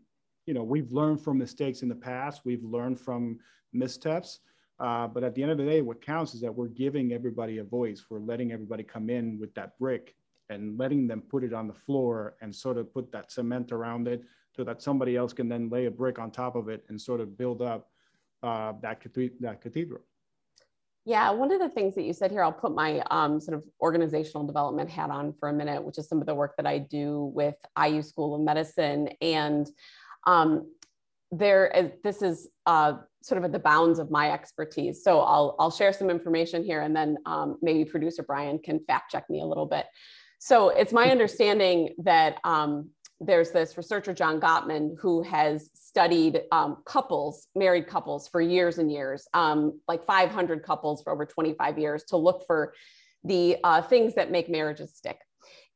[0.46, 2.42] you know, we've learned from mistakes in the past.
[2.44, 3.38] We've learned from
[3.72, 4.40] missteps.
[4.80, 7.59] Uh, but at the end of the day, what counts is that we're giving everybody
[7.59, 8.05] a voice.
[8.09, 10.14] We're letting everybody come in with that brick
[10.51, 14.09] and letting them put it on the floor and sort of put that cement around
[14.09, 14.22] it
[14.57, 17.20] so that somebody else can then lay a brick on top of it and sort
[17.20, 17.90] of build up
[18.42, 19.03] uh, that,
[19.40, 20.03] that cathedral.
[21.09, 23.65] Yeah, one of the things that you said here, I'll put my um, sort of
[23.81, 26.77] organizational development hat on for a minute, which is some of the work that I
[26.77, 29.09] do with IU School of Medicine.
[29.23, 29.67] And
[30.27, 30.71] um,
[31.33, 35.03] there, is, this is uh, sort of at the bounds of my expertise.
[35.03, 39.11] So I'll, I'll share some information here and then um, maybe producer Brian can fact
[39.11, 39.87] check me a little bit.
[40.41, 42.91] So it's my understanding that um,
[43.21, 48.93] there's this researcher, John Gottman, who has studied um, couples, married couples for years and
[48.93, 52.75] years, um, like 500 couples for over 25 years to look for
[53.25, 55.19] the uh, things that make marriages stick.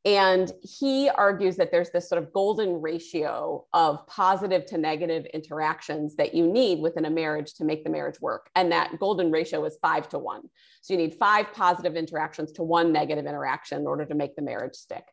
[0.04, 6.16] And he argues that there's this sort of golden ratio of positive to negative interactions
[6.16, 8.50] that you need within a marriage to make the marriage work.
[8.56, 10.42] And that golden ratio is five to one.
[10.80, 14.42] So you need five positive interactions to one negative interaction in order to make the
[14.42, 15.04] marriage stick.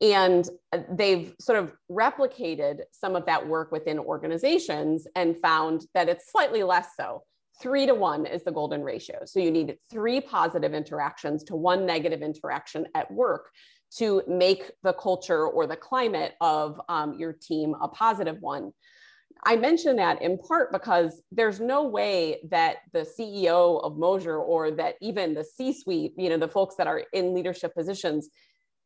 [0.00, 6.08] And uh, they've sort of replicated some of that work within organizations and found that
[6.08, 7.22] it's slightly less so.
[7.60, 9.20] Three to one is the golden ratio.
[9.24, 13.50] So you need three positive interactions to one negative interaction at work
[13.96, 18.72] to make the culture or the climate of um, your team a positive one.
[19.44, 24.70] I mention that in part because there's no way that the CEO of Mosher or
[24.72, 28.30] that even the C suite, you know, the folks that are in leadership positions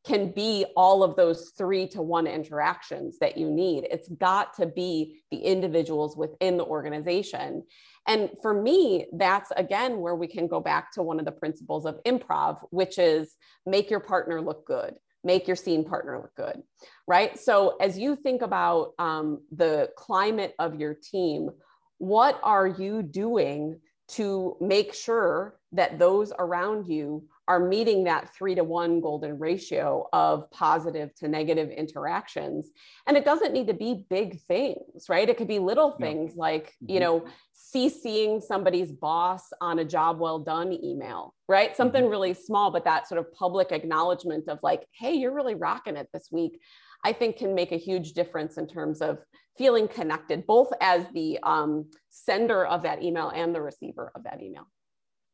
[0.05, 3.86] can be all of those three to one interactions that you need.
[3.90, 7.62] It's got to be the individuals within the organization.
[8.09, 11.86] And for me, that's again where we can go back to one of the principles
[11.86, 16.62] of improv, which is make your partner look good, make your scene partner look good,
[17.07, 17.38] right?
[17.38, 21.50] So as you think about um, the climate of your team,
[21.98, 23.78] what are you doing
[24.09, 30.07] to make sure that those around you are meeting that three to one golden ratio
[30.12, 32.70] of positive to negative interactions.
[33.07, 35.28] And it doesn't need to be big things, right?
[35.28, 37.03] It could be little things like, you mm-hmm.
[37.03, 37.24] know,
[37.74, 41.76] CCing somebody's boss on a job well done email, right?
[41.76, 42.11] Something mm-hmm.
[42.11, 46.09] really small, but that sort of public acknowledgement of like, hey, you're really rocking it
[46.12, 46.61] this week.
[47.05, 49.18] I think can make a huge difference in terms of
[49.59, 54.40] feeling connected, both as the um, sender of that email and the receiver of that
[54.40, 54.68] email.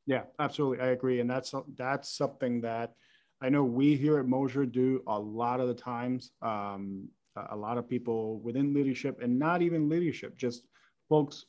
[0.08, 0.82] Yeah, absolutely.
[0.82, 1.20] I agree.
[1.20, 2.94] And that's that's something that
[3.42, 6.30] I know we here at Mosher do a lot of the times.
[6.40, 7.08] Um,
[7.50, 10.64] a lot of people within leadership and not even leadership, just
[11.08, 11.44] folks,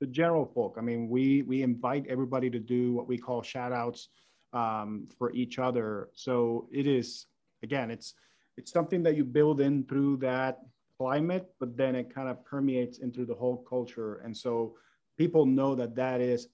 [0.00, 0.76] the general folk.
[0.78, 4.08] I mean, we we invite everybody to do what we call shout outs
[4.52, 6.08] um, for each other.
[6.14, 7.26] So it is
[7.62, 8.14] again, it's
[8.56, 10.58] it's something that you build in through that
[10.98, 14.16] climate, but then it kind of permeates into the whole culture.
[14.24, 14.76] And so
[15.18, 16.48] people know that that is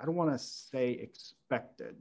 [0.00, 1.96] I don't want to say expected,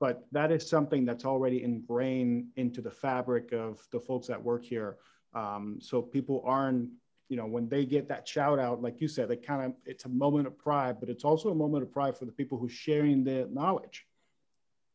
[0.00, 4.64] but that is something that's already ingrained into the fabric of the folks that work
[4.64, 4.96] here.
[5.34, 6.88] Um, so people aren't,
[7.28, 10.04] you know, when they get that shout out, like you said, it kind of it's
[10.04, 12.66] a moment of pride, but it's also a moment of pride for the people who
[12.66, 14.06] are sharing the knowledge.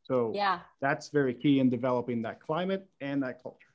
[0.03, 3.67] So yeah, that's very key in developing that climate and that culture.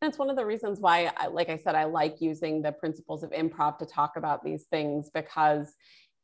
[0.00, 3.30] That's one of the reasons why, like I said, I like using the principles of
[3.30, 5.74] improv to talk about these things because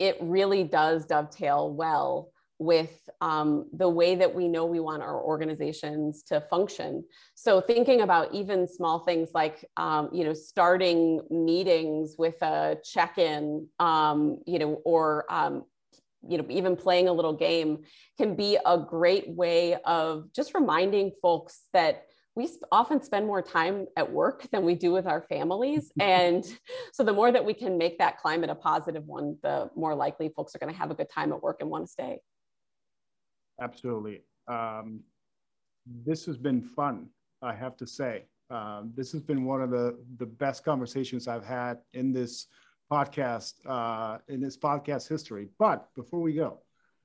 [0.01, 5.19] it really does dovetail well with um, the way that we know we want our
[5.19, 7.05] organizations to function.
[7.35, 13.67] So thinking about even small things like, um, you know, starting meetings with a check-in,
[13.79, 15.65] um, you know, or, um,
[16.29, 17.79] you know, even playing a little game
[18.19, 22.05] can be a great way of just reminding folks that
[22.37, 25.93] we often spend more time at work than we do with our families.
[26.01, 26.45] and
[26.93, 30.31] so the more that we can make that climate a positive one, the more likely
[30.35, 32.19] folks are going to have a good time at work and want to stay.
[33.61, 34.23] Absolutely.
[34.49, 35.01] Um,
[36.05, 37.09] this has been fun,
[37.43, 38.27] I have to say.
[38.49, 42.47] Um, this has been one of the, the best conversations I've had in this
[42.91, 45.49] podcast, uh, in this podcast history.
[45.59, 46.61] But before we go,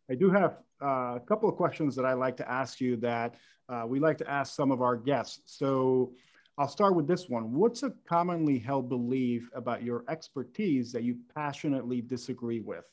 [0.10, 3.36] I do have a couple of questions that I like to ask you that
[3.70, 5.58] uh, we like to ask some of our guests.
[5.58, 6.14] So
[6.58, 7.54] I'll start with this one.
[7.54, 12.86] What's a commonly held belief about your expertise that you passionately disagree with?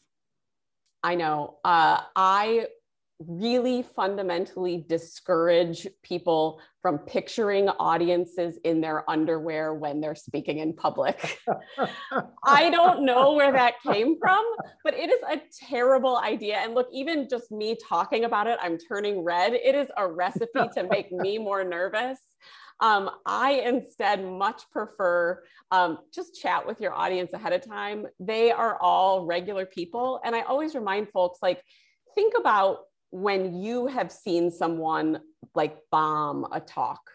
[1.03, 1.59] I know.
[1.64, 2.66] Uh, I
[3.29, 11.39] really fundamentally discourage people from picturing audiences in their underwear when they're speaking in public.
[12.45, 14.45] I don't know where that came from,
[14.83, 16.57] but it is a terrible idea.
[16.57, 19.53] And look, even just me talking about it, I'm turning red.
[19.53, 22.18] It is a recipe to make me more nervous.
[22.81, 28.07] Um, I instead much prefer um, just chat with your audience ahead of time.
[28.18, 30.20] They are all regular people.
[30.25, 31.62] And I always remind folks like,
[32.16, 32.79] think about
[33.13, 35.21] when you have seen someone
[35.55, 37.11] like bomb a talk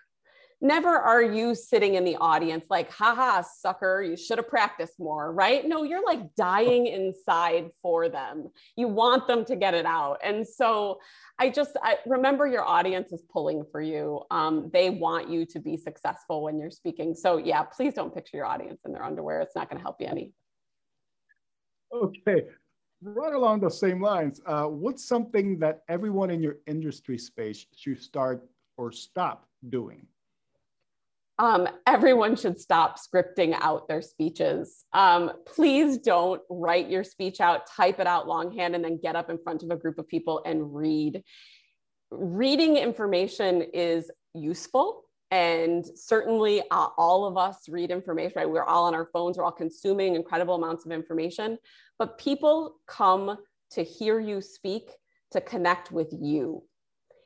[0.61, 5.31] never are you sitting in the audience like, haha, sucker, you should have practiced more,
[5.31, 5.67] right?
[5.67, 8.49] No, you're like dying inside for them.
[8.75, 10.19] You want them to get it out.
[10.23, 10.99] And so
[11.39, 14.23] I just I remember your audience is pulling for you.
[14.31, 17.13] Um, they want you to be successful when you're speaking.
[17.13, 19.41] So yeah, please don't picture your audience in their underwear.
[19.41, 20.31] It's not going to help you any.
[21.93, 22.43] Okay,
[23.01, 28.01] right along the same lines, uh, what's something that everyone in your industry space should
[28.01, 28.43] start
[28.77, 30.07] or stop doing?
[31.39, 34.85] Um, everyone should stop scripting out their speeches.
[34.93, 39.29] Um, please don't write your speech out, type it out longhand, and then get up
[39.29, 41.23] in front of a group of people and read.
[42.09, 45.03] Reading information is useful.
[45.29, 48.49] And certainly, uh, all of us read information, right?
[48.49, 51.57] We're all on our phones, we're all consuming incredible amounts of information.
[51.99, 53.37] But people come
[53.71, 54.91] to hear you speak,
[55.31, 56.63] to connect with you.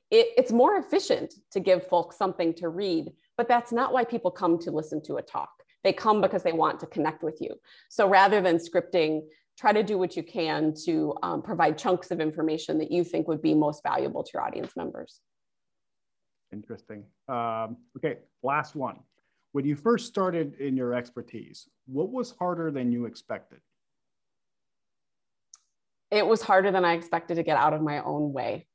[0.10, 4.30] It, it's more efficient to give folks something to read but that's not why people
[4.30, 5.49] come to listen to a talk.
[5.84, 7.56] They come because they want to connect with you.
[7.89, 9.22] So rather than scripting,
[9.58, 13.28] try to do what you can to um, provide chunks of information that you think
[13.28, 15.22] would be most valuable to your audience members.
[16.54, 17.04] Interesting.
[17.28, 18.97] Um, okay, last one.
[19.54, 23.60] When you first started in your expertise, what was harder than you expected?
[26.10, 28.68] It was harder than I expected to get out of my own way,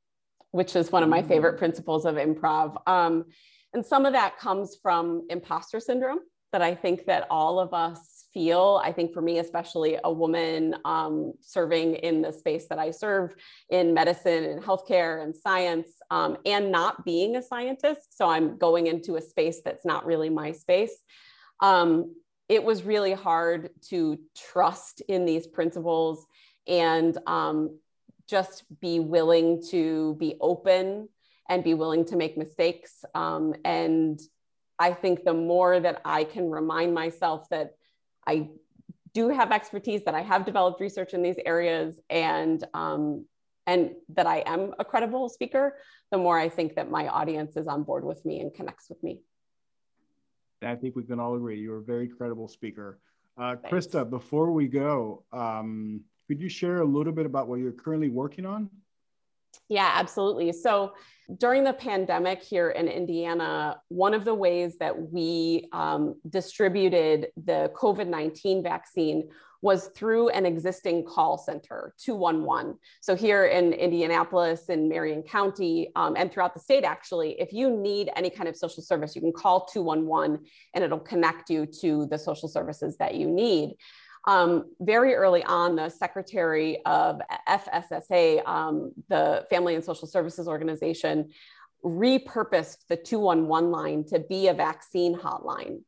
[0.51, 2.81] which is one of my favorite principles of improv.
[2.87, 3.25] Um,
[3.73, 6.19] and some of that comes from imposter syndrome
[6.51, 8.79] that I think that all of us feel.
[8.83, 13.33] I think for me, especially a woman um, serving in the space that I serve
[13.71, 18.15] in medicine and healthcare and science, um, and not being a scientist.
[18.15, 20.95] So I'm going into a space that's not really my space.
[21.61, 22.13] Um,
[22.47, 24.19] it was really hard to
[24.51, 26.27] trust in these principles
[26.67, 27.79] and um,
[28.29, 31.09] just be willing to be open
[31.49, 33.03] and be willing to make mistakes.
[33.15, 34.19] Um, and
[34.77, 37.71] I think the more that I can remind myself that
[38.27, 38.49] I
[39.13, 43.25] do have expertise, that I have developed research in these areas, and um,
[43.65, 45.77] and that I am a credible speaker,
[46.11, 49.01] the more I think that my audience is on board with me and connects with
[49.03, 49.21] me.
[50.61, 52.99] I think we can all agree you're a very credible speaker.
[53.37, 57.71] Uh, Krista, before we go, um, could you share a little bit about what you're
[57.71, 58.69] currently working on?
[59.69, 60.51] Yeah, absolutely.
[60.53, 60.93] So
[61.37, 67.71] during the pandemic here in Indiana, one of the ways that we um, distributed the
[67.75, 69.29] COVID 19 vaccine
[69.61, 72.77] was through an existing call center, 211.
[73.01, 77.69] So, here in Indianapolis, in Marion County, um, and throughout the state, actually, if you
[77.69, 82.05] need any kind of social service, you can call 211 and it'll connect you to
[82.05, 83.75] the social services that you need.
[84.27, 91.29] Um, very early on, the secretary of FSSA, um, the Family and Social Services Organization,
[91.83, 95.79] repurposed the 211 line to be a vaccine hotline.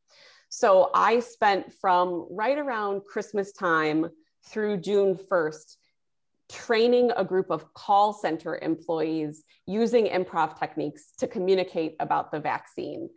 [0.47, 4.09] So I spent from right around Christmas time
[4.47, 5.75] through June 1st
[6.49, 13.09] training a group of call center employees using improv techniques to communicate about the vaccine.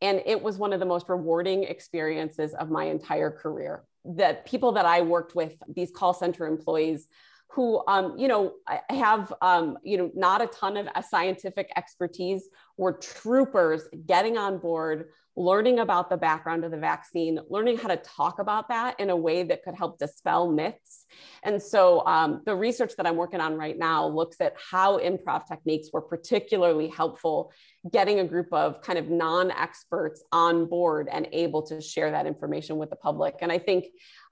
[0.00, 3.84] And it was one of the most rewarding experiences of my entire career.
[4.04, 7.08] The people that I worked with, these call center employees
[7.48, 8.54] who, um, you know,
[8.90, 15.10] have, um, you know, not a ton of scientific expertise, were troopers getting on board,
[15.36, 19.16] learning about the background of the vaccine, learning how to talk about that in a
[19.16, 21.06] way that could help dispel myths.
[21.42, 25.46] And so um, the research that I'm working on right now looks at how improv
[25.46, 27.52] techniques were particularly helpful
[27.90, 32.76] getting a group of kind of non-experts on board and able to share that information
[32.76, 33.36] with the public.
[33.40, 33.86] And I think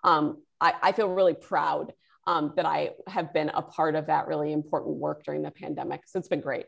[0.05, 1.93] um, I, I, feel really proud
[2.27, 6.03] um, that I have been a part of that really important work during the pandemic.
[6.07, 6.67] So it's been great.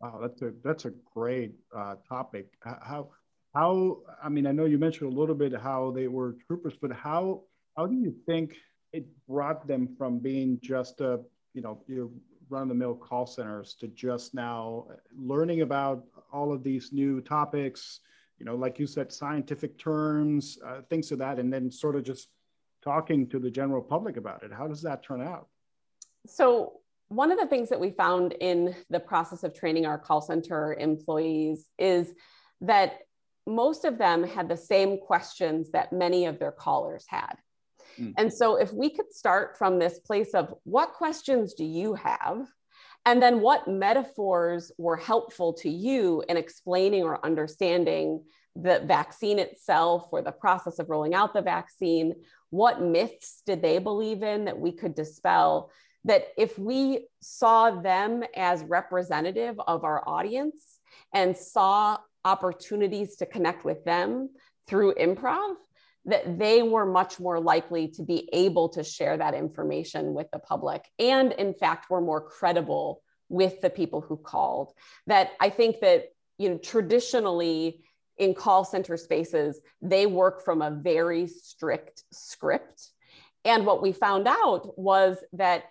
[0.00, 2.46] Wow, that's a that's a great uh, topic.
[2.62, 3.10] How
[3.54, 6.92] how I mean I know you mentioned a little bit how they were troopers, but
[6.92, 7.42] how
[7.76, 8.54] how do you think
[8.92, 11.20] it brought them from being just a
[11.54, 12.10] you know your
[12.50, 14.86] run of the mill call centers to just now
[15.16, 18.00] learning about all of these new topics,
[18.38, 22.04] you know, like you said, scientific terms, uh, things of that, and then sort of
[22.04, 22.28] just
[22.82, 24.52] talking to the general public about it.
[24.52, 25.48] How does that turn out?
[26.26, 30.20] So one of the things that we found in the process of training our call
[30.20, 32.12] center employees is
[32.60, 33.00] that
[33.46, 37.34] most of them had the same questions that many of their callers had.
[37.98, 38.12] Mm.
[38.18, 42.46] And so, if we could start from this place of what questions do you have?
[43.06, 48.22] And then, what metaphors were helpful to you in explaining or understanding
[48.54, 52.14] the vaccine itself or the process of rolling out the vaccine?
[52.50, 55.70] What myths did they believe in that we could dispel?
[56.08, 60.80] That if we saw them as representative of our audience
[61.12, 64.30] and saw opportunities to connect with them
[64.66, 65.54] through improv,
[66.06, 70.38] that they were much more likely to be able to share that information with the
[70.38, 74.72] public and in fact were more credible with the people who called.
[75.06, 76.06] That i think that
[76.38, 77.82] you know traditionally
[78.16, 82.88] in call center spaces they work from a very strict script.
[83.44, 85.64] And what we found out was that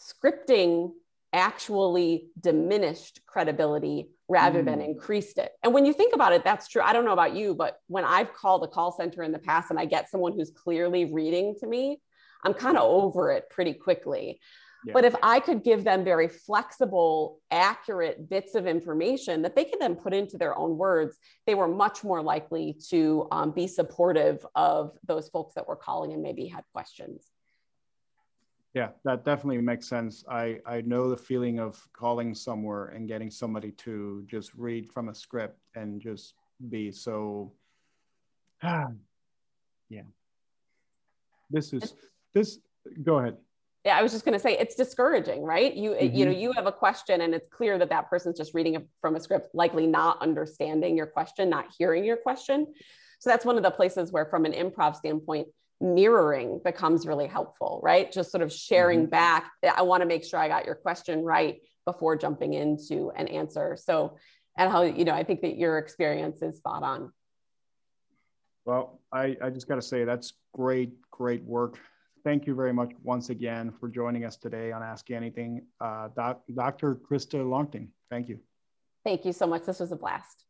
[0.00, 0.92] scripting
[1.32, 4.66] actually diminished credibility rather mm.
[4.66, 5.52] than increased it.
[5.62, 6.82] And when you think about it, that's true.
[6.82, 9.70] I don't know about you, but when I've called a call center in the past
[9.70, 12.00] and I get someone who's clearly reading to me,
[12.44, 14.40] I'm kind of over it pretty quickly.
[14.84, 14.94] Yeah.
[14.94, 19.80] But if I could give them very flexible, accurate bits of information that they could
[19.80, 24.44] then put into their own words, they were much more likely to um, be supportive
[24.56, 27.31] of those folks that were calling and maybe had questions.
[28.74, 30.24] Yeah, that definitely makes sense.
[30.30, 35.10] I, I know the feeling of calling somewhere and getting somebody to just read from
[35.10, 36.34] a script and just
[36.70, 37.52] be so,
[38.62, 38.88] ah,
[39.90, 40.02] yeah.
[41.50, 41.94] This is,
[42.32, 42.58] this,
[43.02, 43.36] go ahead.
[43.84, 45.74] Yeah, I was just going to say it's discouraging, right?
[45.74, 46.16] You mm-hmm.
[46.16, 48.86] you know, you have a question and it's clear that that person's just reading it
[49.00, 52.68] from a script, likely not understanding your question, not hearing your question.
[53.18, 55.48] So that's one of the places where from an improv standpoint,
[55.82, 58.10] mirroring becomes really helpful, right?
[58.10, 59.10] Just sort of sharing mm-hmm.
[59.10, 59.50] back.
[59.76, 63.76] I want to make sure I got your question right before jumping into an answer.
[63.80, 64.16] So,
[64.56, 67.12] and how, you know, I think that your experience is spot on.
[68.64, 71.78] Well, I, I just got to say that's great, great work.
[72.22, 75.66] Thank you very much once again for joining us today on Ask Anything.
[75.80, 76.94] Uh, doc, Dr.
[76.94, 78.38] Krista Longtin, thank you.
[79.04, 79.64] Thank you so much.
[79.64, 80.44] This was a blast.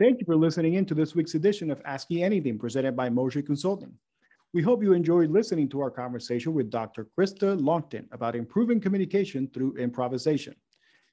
[0.00, 3.42] Thank you for listening in to this week's edition of Asking Anything presented by Mosher
[3.42, 3.92] Consulting.
[4.54, 7.06] We hope you enjoyed listening to our conversation with Dr.
[7.14, 10.56] Krista Longtin about improving communication through improvisation.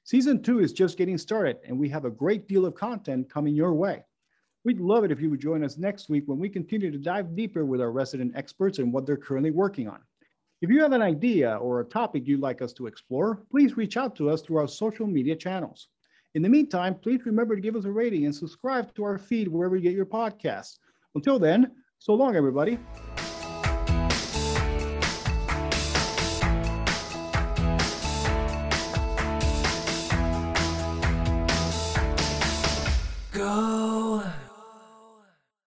[0.04, 3.54] Season two is just getting started, and we have a great deal of content coming
[3.54, 4.02] your way.
[4.64, 7.36] We'd love it if you would join us next week when we continue to dive
[7.36, 10.00] deeper with our resident experts and what they're currently working on.
[10.62, 13.98] If you have an idea or a topic you'd like us to explore, please reach
[13.98, 15.88] out to us through our social media channels.
[16.38, 19.48] In the meantime, please remember to give us a rating and subscribe to our feed
[19.48, 20.78] wherever you get your podcasts.
[21.16, 22.78] Until then, so long, everybody.